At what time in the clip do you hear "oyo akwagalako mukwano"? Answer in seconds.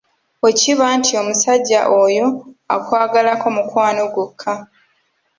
2.03-4.03